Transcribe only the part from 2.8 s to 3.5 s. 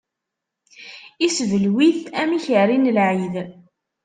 lɛid.